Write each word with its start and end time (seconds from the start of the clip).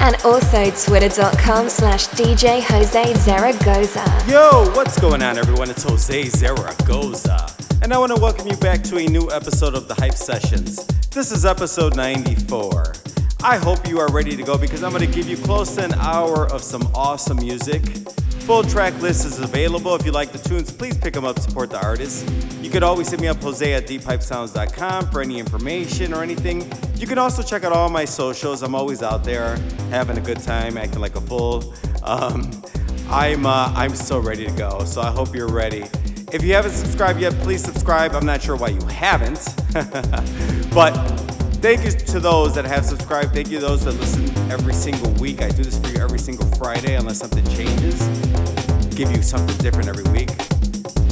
And 0.00 0.16
also 0.24 0.70
twitter.com 0.70 1.68
slash 1.68 2.08
DJ 2.08 2.62
Jose 2.62 3.14
Zaragoza. 3.14 4.04
Yo, 4.28 4.70
what's 4.74 5.00
going 5.00 5.22
on 5.22 5.38
everyone? 5.38 5.70
It's 5.70 5.82
Jose 5.82 6.24
Zaragoza. 6.24 7.48
And 7.82 7.92
I 7.92 7.98
want 7.98 8.14
to 8.14 8.20
welcome 8.20 8.46
you 8.48 8.56
back 8.56 8.82
to 8.84 8.98
a 8.98 9.06
new 9.06 9.30
episode 9.30 9.74
of 9.74 9.88
the 9.88 9.94
Hype 9.94 10.14
Sessions. 10.14 10.86
This 11.10 11.32
is 11.32 11.44
episode 11.44 11.96
94. 11.96 12.94
I 13.42 13.58
hope 13.58 13.86
you 13.86 14.00
are 14.00 14.10
ready 14.10 14.34
to 14.34 14.42
go 14.42 14.56
because 14.56 14.82
I'm 14.82 14.92
going 14.92 15.06
to 15.06 15.12
give 15.12 15.28
you 15.28 15.36
close 15.36 15.74
to 15.76 15.84
an 15.84 15.94
hour 15.94 16.46
of 16.50 16.62
some 16.62 16.82
awesome 16.94 17.36
music. 17.36 17.82
Full 18.46 18.62
track 18.62 18.94
list 19.02 19.26
is 19.26 19.40
available. 19.40 19.94
If 19.94 20.06
you 20.06 20.12
like 20.12 20.32
the 20.32 20.38
tunes, 20.38 20.72
please 20.72 20.96
pick 20.96 21.12
them 21.12 21.24
up, 21.24 21.38
support 21.38 21.70
the 21.70 21.82
artist. 21.82 22.28
You 22.62 22.70
could 22.70 22.82
always 22.82 23.10
hit 23.10 23.20
me 23.20 23.28
up, 23.28 23.42
Jose 23.42 23.72
at 23.72 23.86
deephypesounds.com 23.86 25.10
for 25.10 25.20
any 25.20 25.38
information 25.38 26.14
or 26.14 26.22
anything. 26.22 26.70
You 26.96 27.06
can 27.06 27.18
also 27.18 27.42
check 27.42 27.64
out 27.64 27.72
all 27.72 27.90
my 27.90 28.04
socials. 28.04 28.62
I'm 28.62 28.74
always 28.74 29.02
out 29.02 29.22
there 29.22 29.56
having 29.90 30.16
a 30.16 30.20
good 30.20 30.40
time, 30.40 30.78
acting 30.78 31.00
like 31.00 31.16
a 31.16 31.20
fool. 31.20 31.74
Um, 32.04 32.50
I'm, 33.08 33.46
uh, 33.46 33.72
I'm 33.74 33.94
so 33.94 34.18
ready 34.18 34.46
to 34.46 34.52
go, 34.52 34.84
so 34.84 35.02
I 35.02 35.10
hope 35.10 35.34
you're 35.34 35.48
ready. 35.48 35.84
If 36.32 36.42
you 36.42 36.54
haven't 36.54 36.72
subscribed 36.72 37.20
yet, 37.20 37.32
please 37.34 37.62
subscribe. 37.62 38.12
I'm 38.12 38.26
not 38.26 38.42
sure 38.42 38.56
why 38.56 38.68
you 38.68 38.84
haven't, 38.86 39.44
but 40.72 41.25
thank 41.66 41.84
you 41.84 41.90
to 41.90 42.20
those 42.20 42.54
that 42.54 42.64
have 42.64 42.84
subscribed. 42.84 43.34
Thank 43.34 43.50
you 43.50 43.58
to 43.58 43.66
those 43.66 43.84
that 43.84 43.94
listen 43.94 44.24
every 44.52 44.72
single 44.72 45.10
week. 45.14 45.42
I 45.42 45.48
do 45.48 45.64
this 45.64 45.76
for 45.76 45.88
you 45.88 45.98
every 45.98 46.20
single 46.20 46.46
Friday, 46.50 46.94
unless 46.94 47.18
something 47.18 47.44
changes. 47.48 48.00
Give 48.94 49.10
you 49.10 49.20
something 49.20 49.56
different 49.58 49.88
every 49.88 50.08
week. 50.12 50.28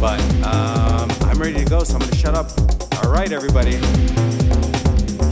But 0.00 0.20
um, 0.44 1.10
I'm 1.22 1.40
ready 1.40 1.54
to 1.54 1.64
go, 1.64 1.82
so 1.82 1.94
I'm 1.94 2.00
gonna 2.02 2.14
shut 2.14 2.36
up. 2.36 2.52
All 3.02 3.10
right, 3.10 3.32
everybody. 3.32 3.78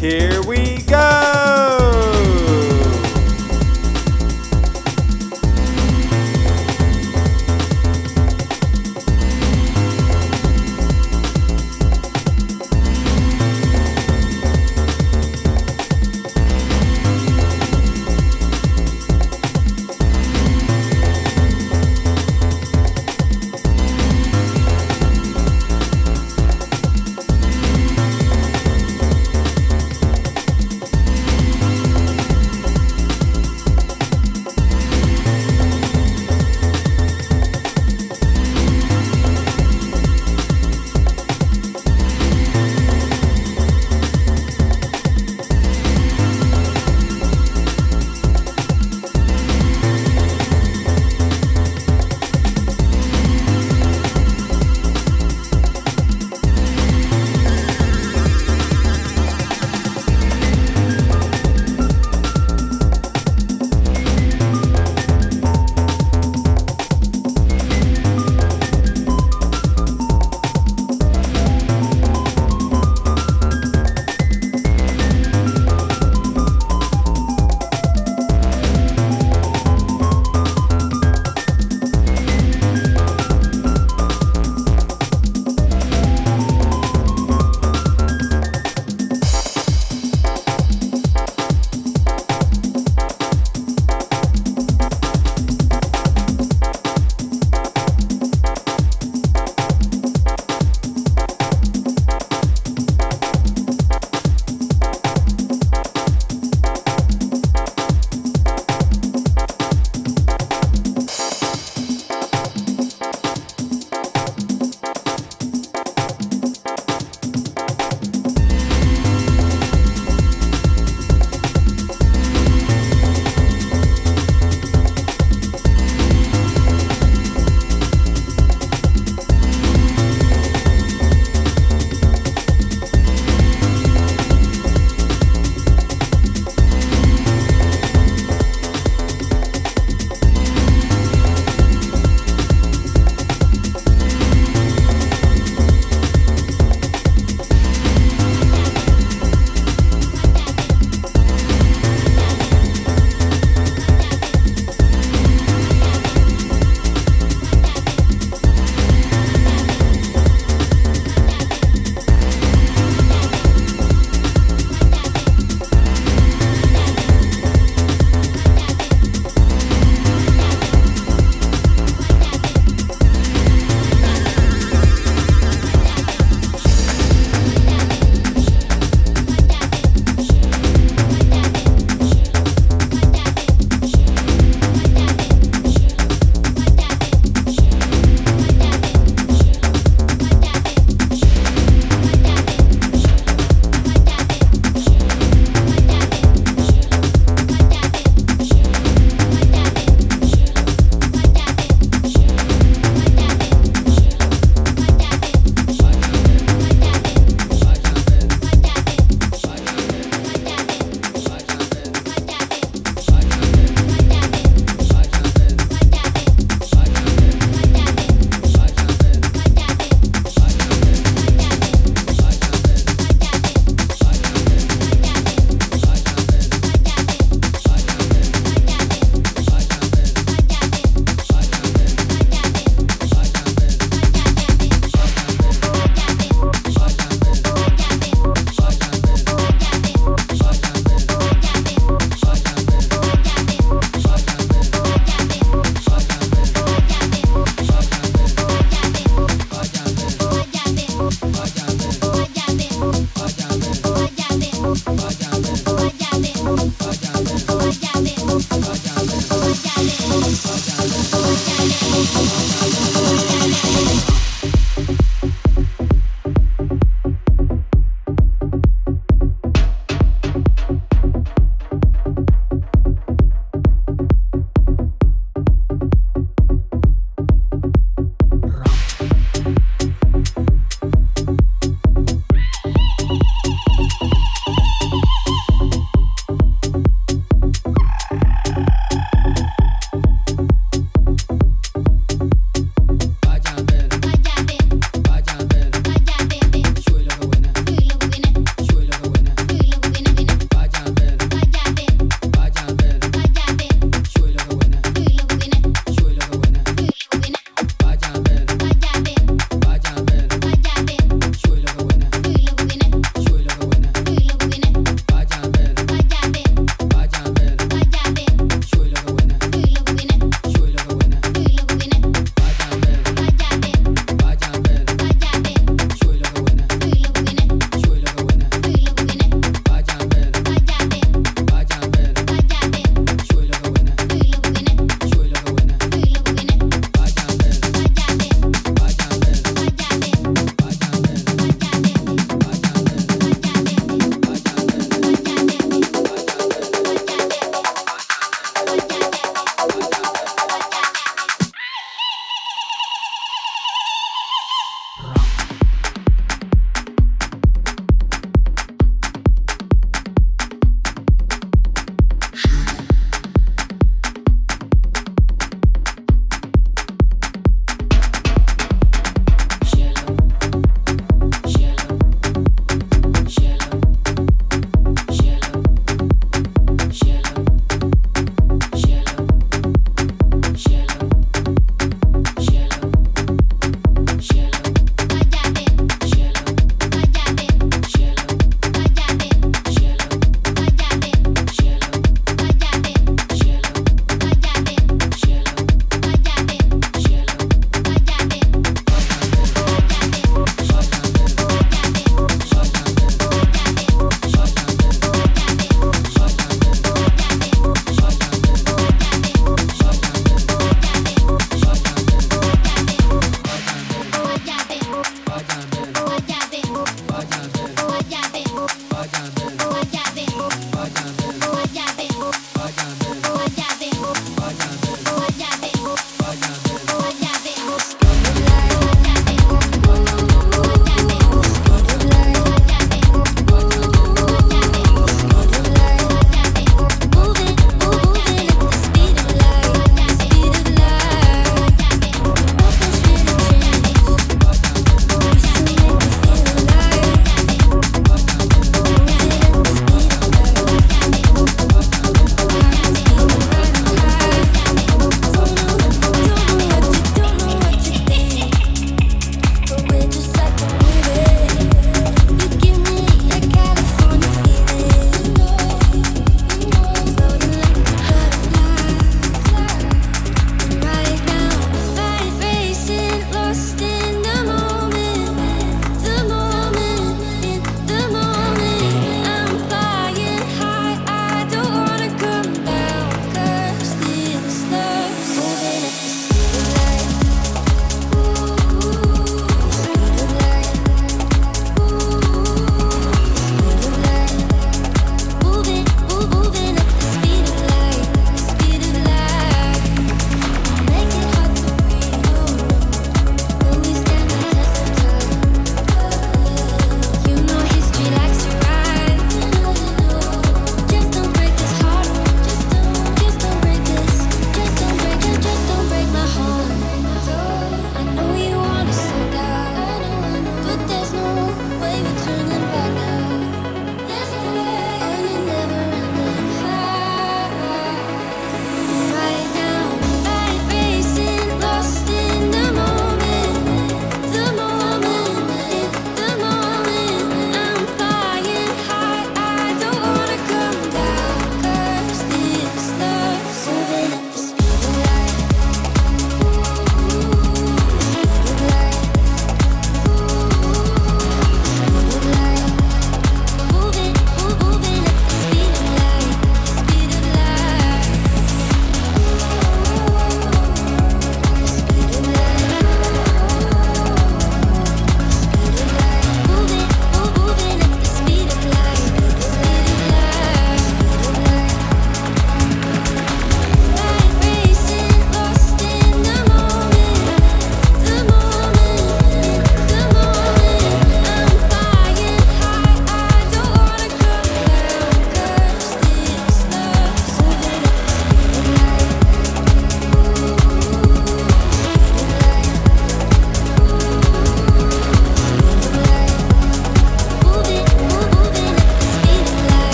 Here 0.00 0.42
we 0.46 0.78
go. 0.84 2.49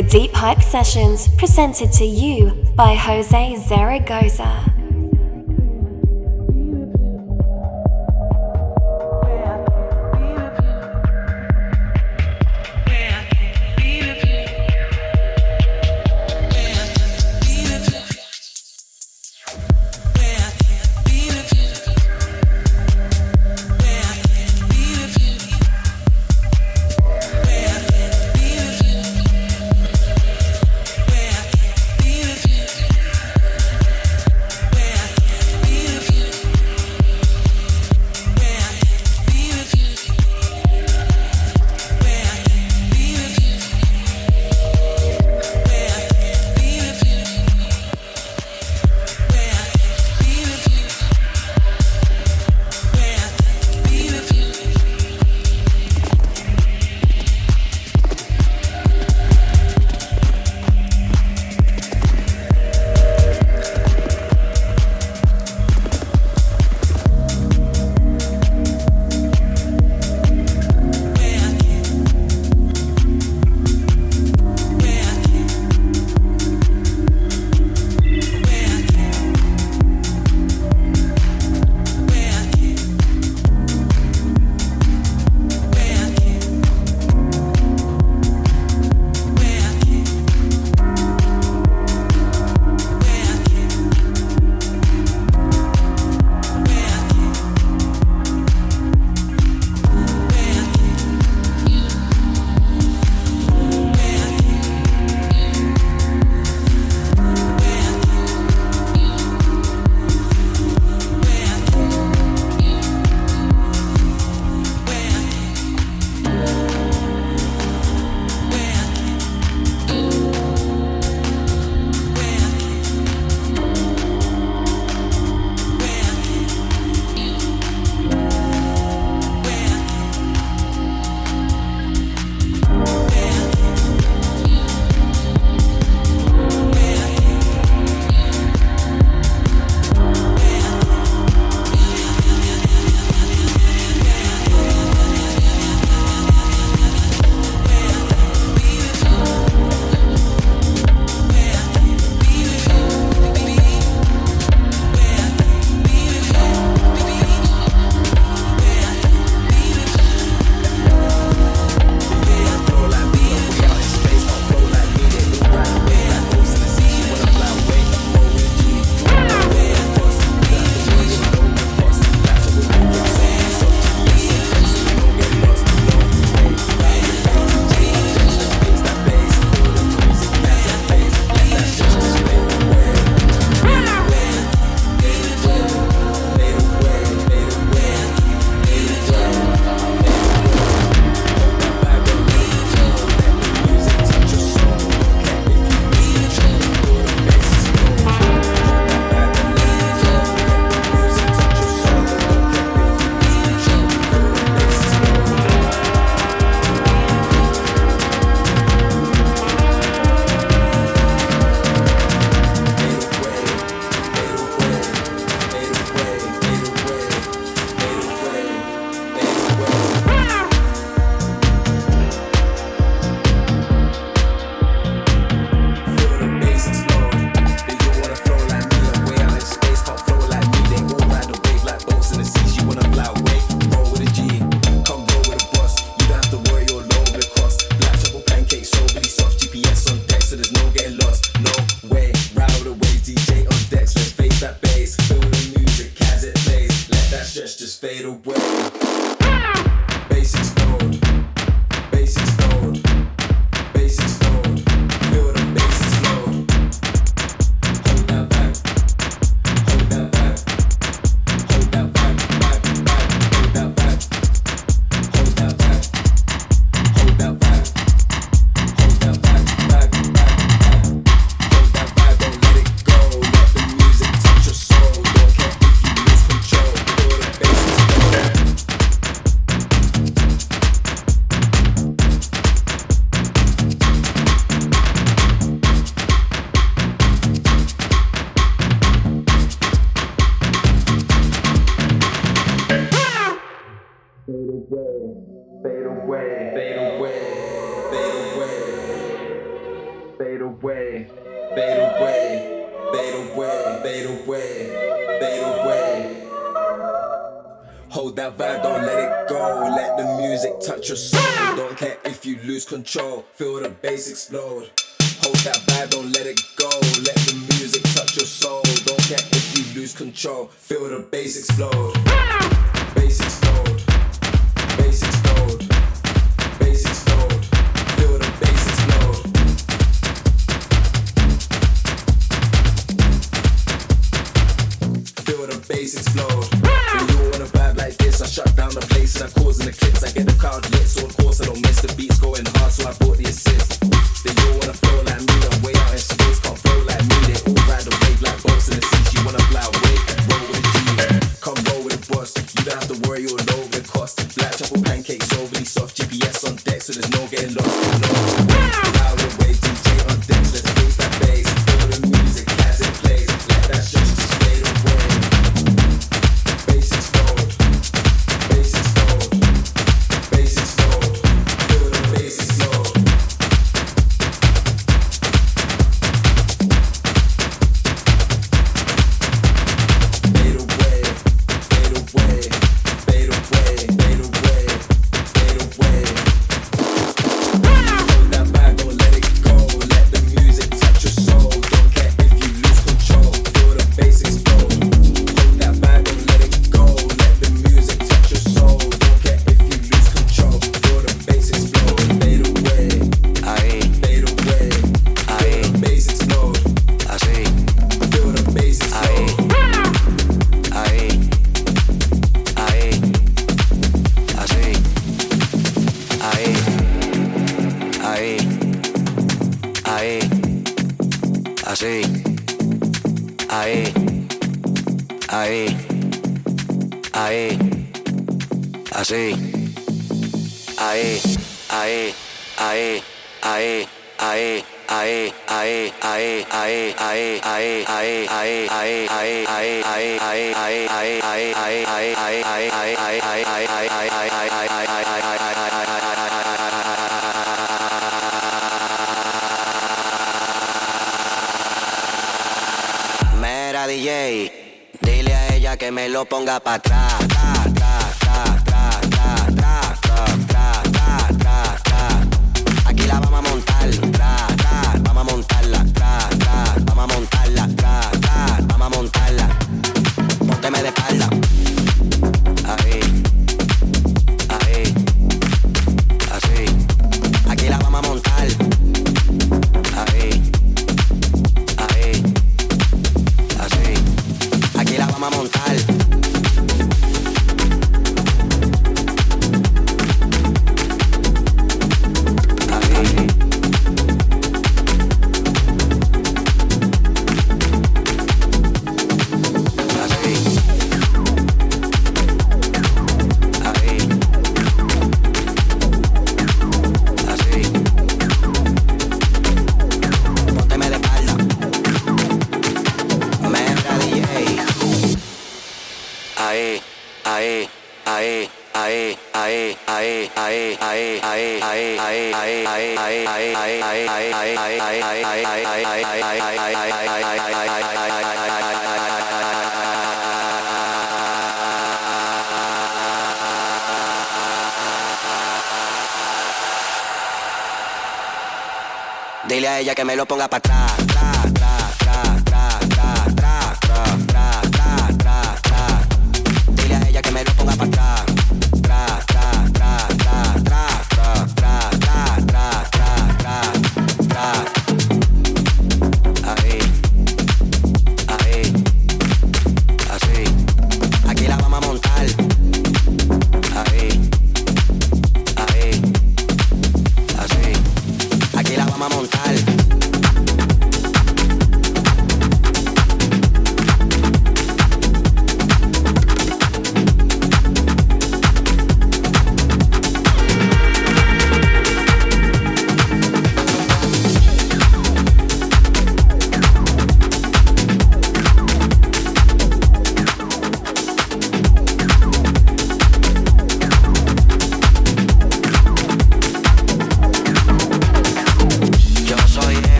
The 0.00 0.08
Deep 0.08 0.32
Hype 0.32 0.62
Sessions 0.62 1.28
presented 1.36 1.92
to 1.92 2.06
you 2.06 2.52
by 2.74 2.94
Jose 2.94 3.56
Zaragoza. 3.56 4.69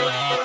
Bye. 0.00 0.39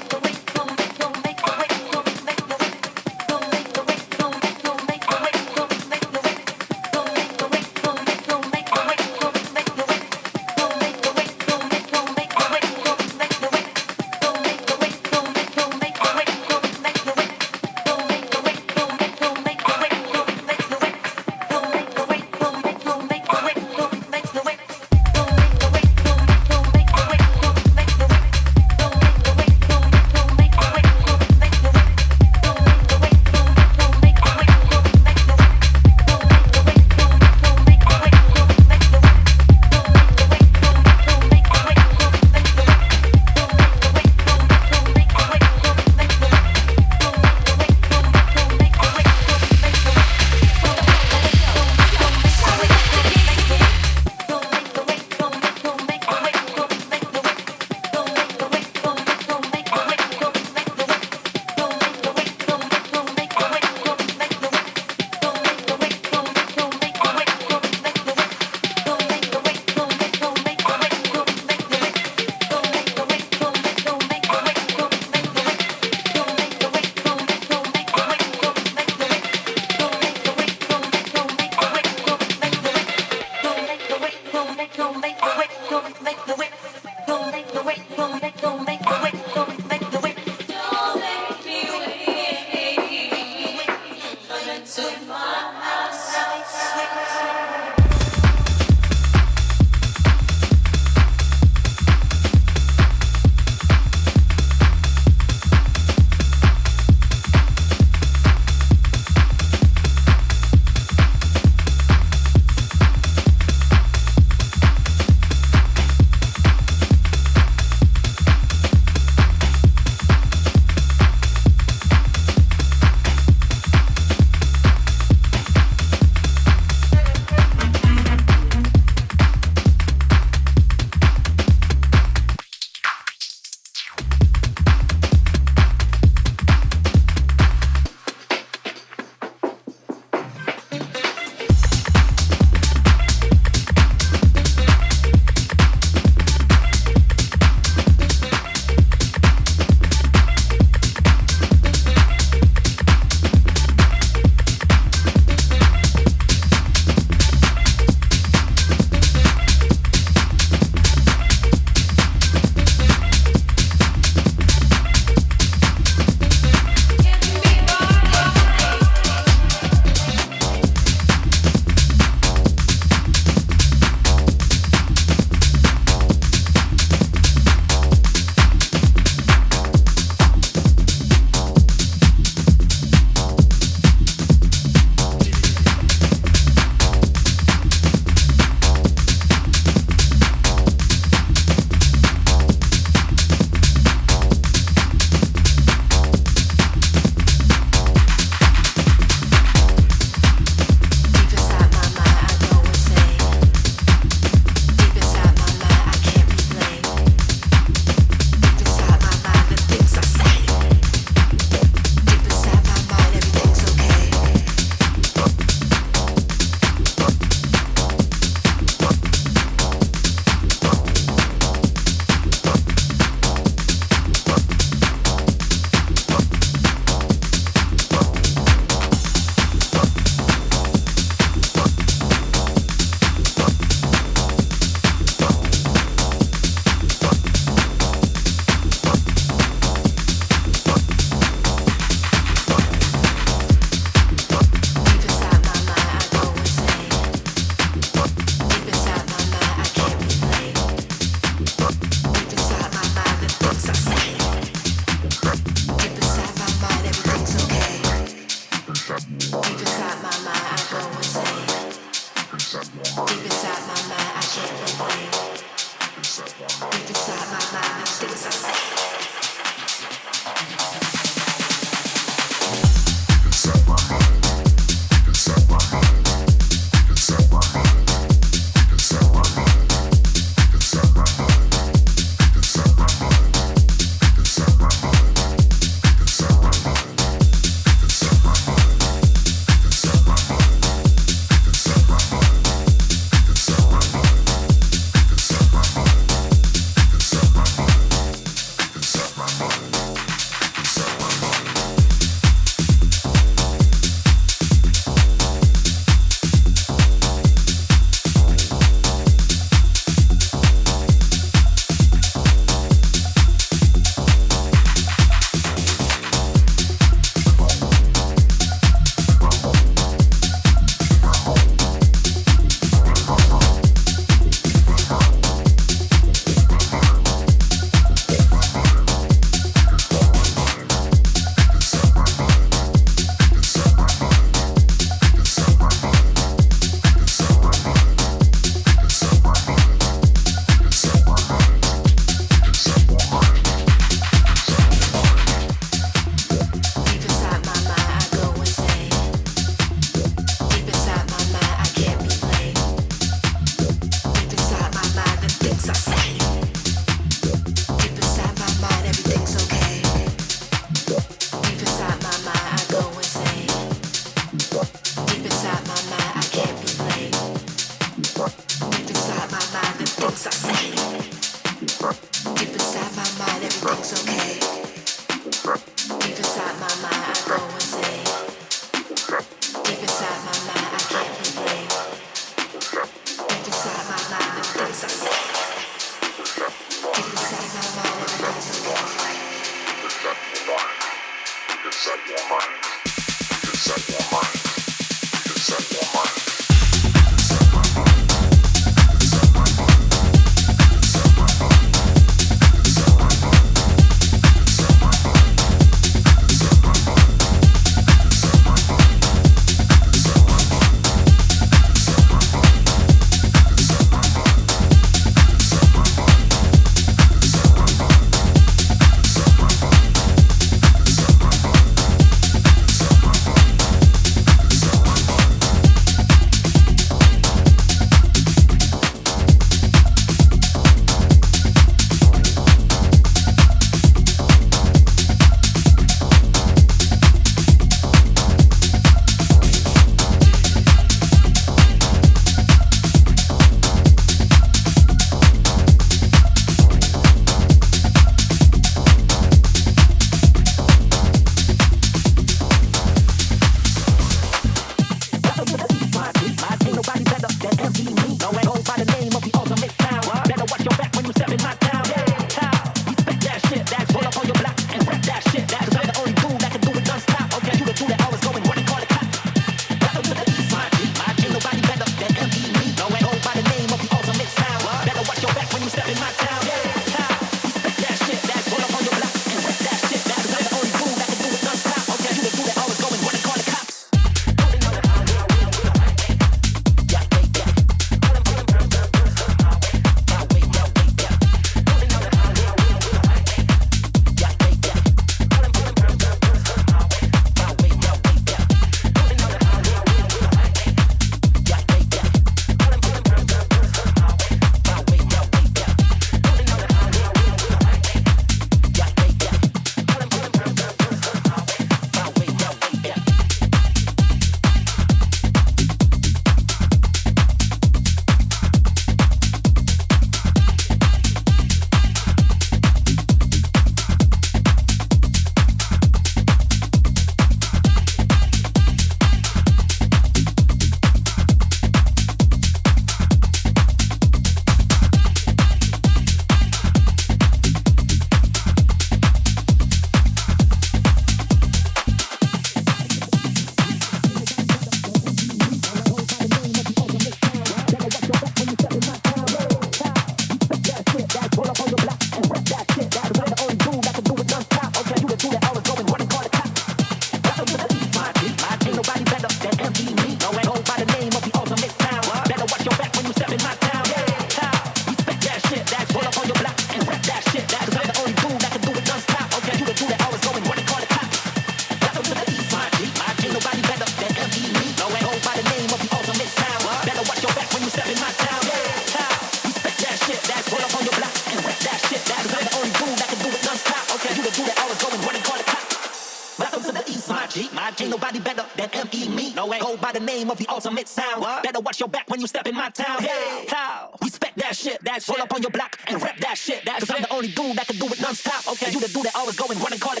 Name 590.21 590.29
of 590.29 590.37
the 590.37 590.47
ultimate 590.47 590.87
sound. 590.87 591.21
What? 591.21 591.43
Better 591.43 591.59
watch 591.59 591.79
your 591.79 591.89
back 591.89 592.09
when 592.09 592.21
you 592.21 592.27
step 592.27 592.45
in 592.47 592.55
my 592.55 592.69
town. 592.69 593.01
Hey, 593.01 593.45
how? 593.49 593.95
Respect 594.01 594.37
that 594.37 594.55
shit. 594.55 594.83
That 594.83 595.01
shit. 595.01 595.17
Roll 595.17 595.23
up 595.23 595.33
on 595.33 595.41
your 595.41 595.49
block 595.51 595.77
and 595.87 596.01
rep 596.01 596.17
that 596.17 596.37
shit. 596.37 596.63
That 596.65 596.79
Cause 596.79 596.89
shit. 596.89 596.97
I'm 596.97 597.01
the 597.03 597.13
only 597.13 597.29
dude 597.29 597.57
that 597.57 597.67
can 597.67 597.77
do 597.77 597.87
it 597.87 597.99
non-stop. 597.99 598.47
Okay. 598.53 598.67
And 598.67 598.75
you 598.75 598.81
the 598.81 598.87
dude 598.93 599.05
that 599.05 599.15
always 599.15 599.35
go 599.35 599.45
and 599.49 599.59
run 599.59 599.73
and 599.73 599.81
call 599.81 599.95
the 599.95 600.00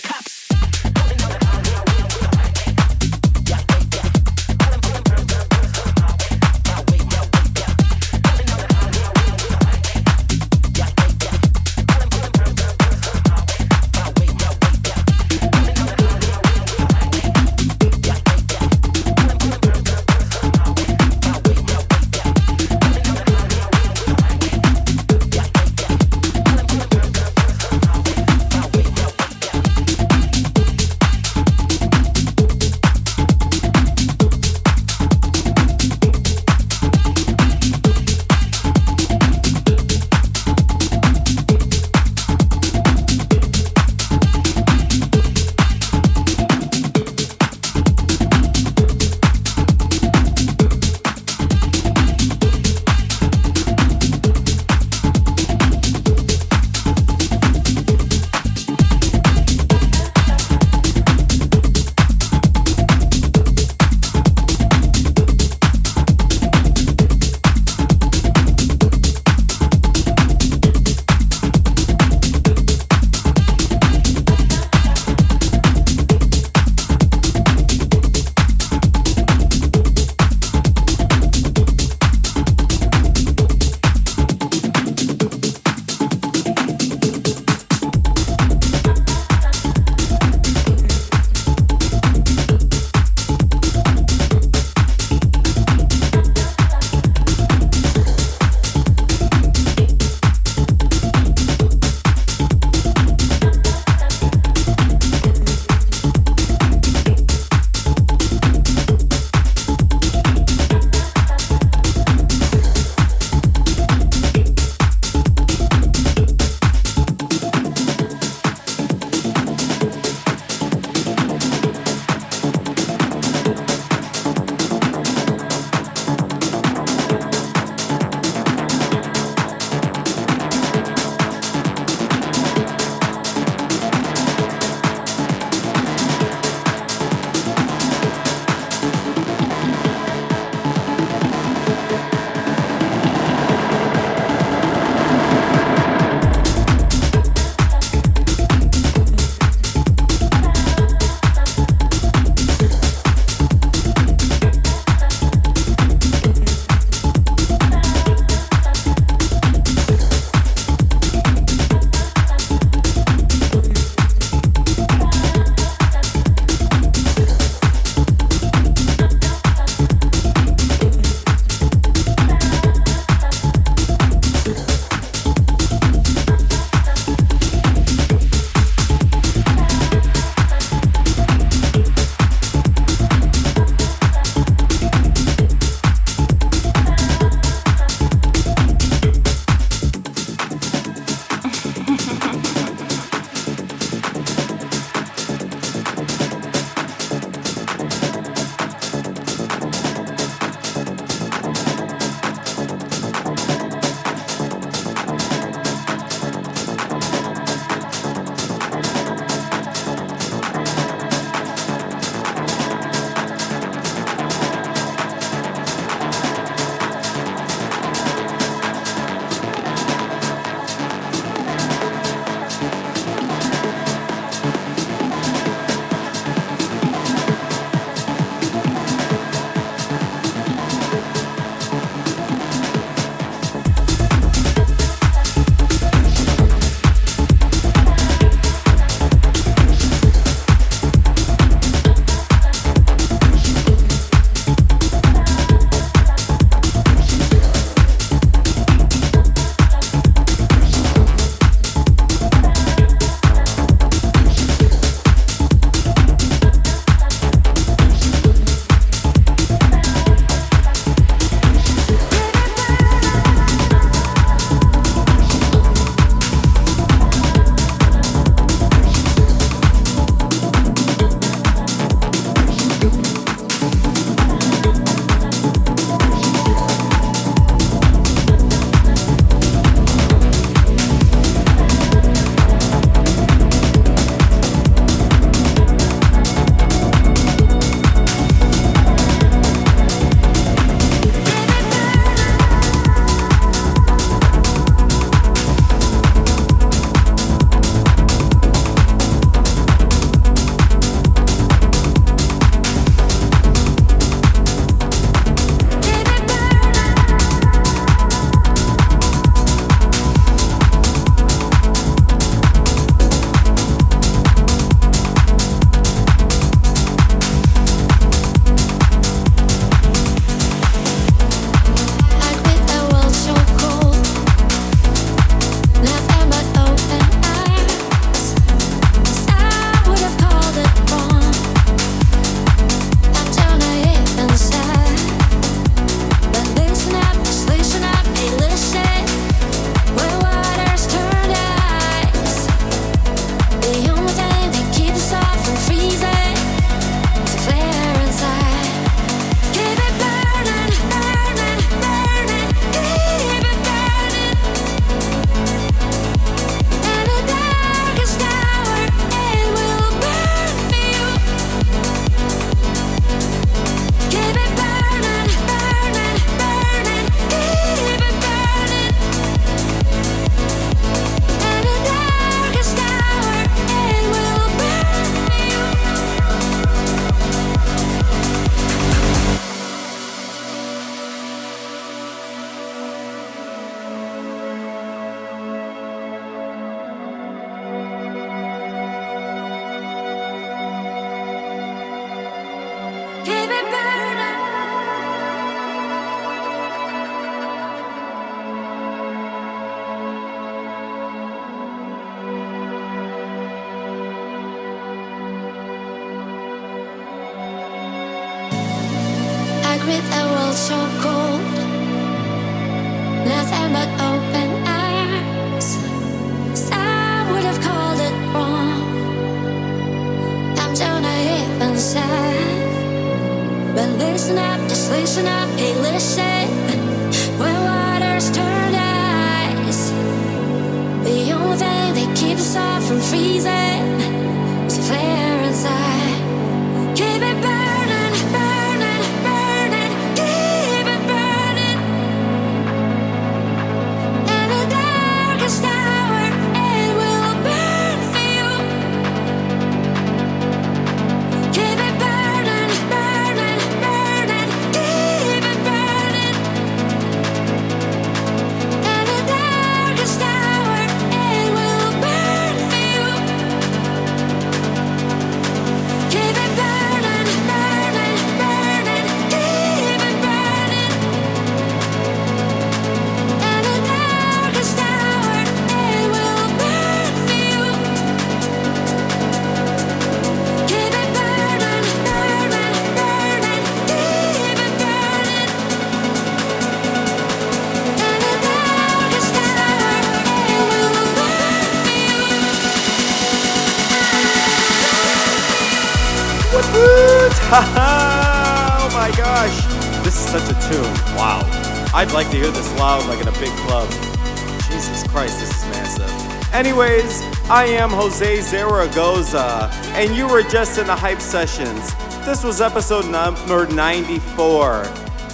Anyways, 506.81 507.21
I 507.47 507.65
am 507.65 507.91
Jose 507.91 508.41
Zaragoza, 508.41 509.69
and 509.93 510.15
you 510.15 510.27
were 510.27 510.41
just 510.41 510.79
in 510.79 510.87
the 510.87 510.95
Hype 510.95 511.21
Sessions. 511.21 511.93
This 512.25 512.43
was 512.43 512.59
episode 512.59 513.05
number 513.05 513.67
94. 513.67 514.85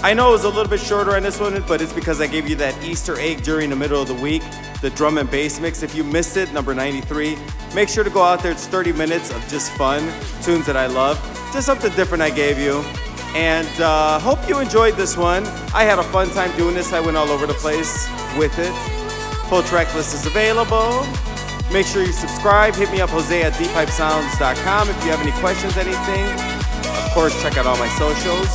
I 0.02 0.12
know 0.12 0.28
it 0.28 0.32
was 0.32 0.44
a 0.44 0.48
little 0.48 0.68
bit 0.68 0.78
shorter 0.78 1.16
on 1.16 1.22
this 1.22 1.40
one, 1.40 1.64
but 1.66 1.80
it's 1.80 1.94
because 1.94 2.20
I 2.20 2.26
gave 2.26 2.50
you 2.50 2.56
that 2.56 2.76
Easter 2.84 3.18
egg 3.18 3.44
during 3.44 3.70
the 3.70 3.76
middle 3.76 4.02
of 4.02 4.08
the 4.08 4.14
week, 4.14 4.42
the 4.82 4.90
drum 4.90 5.16
and 5.16 5.30
bass 5.30 5.58
mix. 5.58 5.82
If 5.82 5.94
you 5.94 6.04
missed 6.04 6.36
it, 6.36 6.52
number 6.52 6.74
93, 6.74 7.38
make 7.74 7.88
sure 7.88 8.04
to 8.04 8.10
go 8.10 8.22
out 8.22 8.42
there. 8.42 8.52
It's 8.52 8.66
30 8.66 8.92
minutes 8.92 9.30
of 9.30 9.40
just 9.48 9.72
fun, 9.72 10.02
tunes 10.42 10.66
that 10.66 10.76
I 10.76 10.86
love 10.86 11.16
just 11.54 11.64
something 11.64 11.90
different 11.92 12.22
I 12.22 12.28
gave 12.28 12.58
you. 12.58 12.84
And 13.34 13.80
uh, 13.80 14.18
hope 14.18 14.46
you 14.46 14.58
enjoyed 14.58 14.96
this 14.96 15.16
one. 15.16 15.46
I 15.72 15.84
had 15.84 15.98
a 15.98 16.02
fun 16.02 16.28
time 16.28 16.54
doing 16.58 16.74
this. 16.74 16.92
I 16.92 17.00
went 17.00 17.16
all 17.16 17.30
over 17.30 17.46
the 17.46 17.54
place 17.54 18.06
with 18.36 18.58
it. 18.58 18.74
Full 19.48 19.62
track 19.62 19.94
list 19.94 20.12
is 20.12 20.26
available. 20.26 21.06
Make 21.72 21.86
sure 21.86 22.02
you 22.02 22.12
subscribe. 22.12 22.74
Hit 22.74 22.90
me 22.90 23.00
up, 23.00 23.10
Jose 23.10 23.42
at 23.42 23.52
deephypesounds.com 23.54 24.88
if 24.88 25.04
you 25.04 25.10
have 25.10 25.20
any 25.20 25.32
questions, 25.40 25.76
anything. 25.76 26.24
Of 27.04 27.12
course, 27.12 27.34
check 27.42 27.56
out 27.56 27.66
all 27.66 27.76
my 27.76 27.88
socials. 28.00 28.48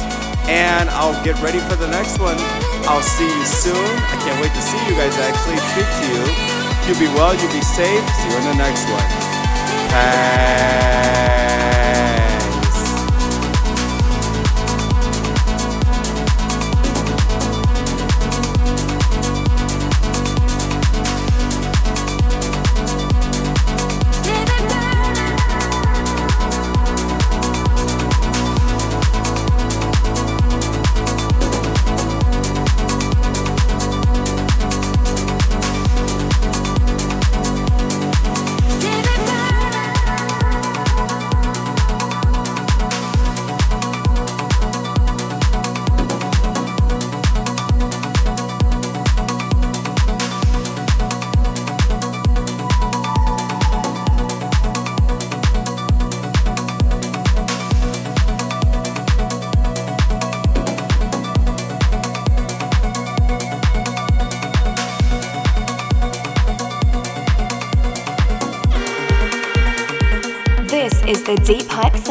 And 0.50 0.90
I'll 0.90 1.16
get 1.24 1.40
ready 1.42 1.60
for 1.60 1.76
the 1.76 1.88
next 1.88 2.20
one. 2.20 2.36
I'll 2.90 3.02
see 3.02 3.30
you 3.30 3.46
soon. 3.46 3.88
I 4.12 4.18
can't 4.26 4.40
wait 4.42 4.52
to 4.52 4.62
see 4.62 4.82
you 4.90 4.96
guys 4.98 5.16
actually, 5.18 5.58
speak 5.72 5.88
to 5.88 6.06
you. 6.12 6.24
You'll 6.88 7.00
be 7.00 7.08
well, 7.16 7.34
You'll 7.34 7.54
be 7.54 7.62
safe. 7.62 8.04
See 8.18 8.30
you 8.30 8.38
in 8.38 8.44
the 8.44 8.56
next 8.56 8.90
one. 8.90 9.08
Bye. 9.94 11.53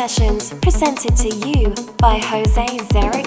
Sessions 0.09 0.53
presented 0.55 1.17
to 1.17 1.29
you 1.29 1.73
by 1.99 2.19
Jose 2.19 2.67
Zaragoza. 2.93 3.22